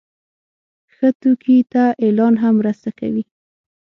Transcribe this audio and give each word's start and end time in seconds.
ښه 0.93 1.09
توکي 1.21 1.57
ته 1.71 1.83
اعلان 2.03 2.33
هم 2.43 2.53
مرسته 2.61 2.89
کوي. 2.99 3.23